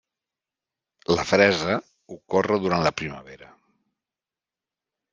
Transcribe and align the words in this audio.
La 1.17 1.25
fresa 1.33 1.77
ocorre 2.17 2.59
durant 2.65 2.89
la 2.91 2.95
primavera. 3.03 3.55